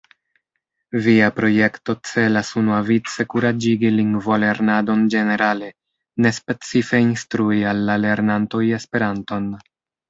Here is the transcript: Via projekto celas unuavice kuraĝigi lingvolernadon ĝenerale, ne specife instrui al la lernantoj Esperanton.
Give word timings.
Via 1.07 1.27
projekto 1.39 1.95
celas 2.11 2.49
unuavice 2.63 3.27
kuraĝigi 3.35 3.93
lingvolernadon 3.99 5.07
ĝenerale, 5.17 5.71
ne 6.27 6.33
specife 6.41 7.05
instrui 7.09 7.65
al 7.75 7.89
la 7.93 8.03
lernantoj 8.09 8.69
Esperanton. 8.83 9.51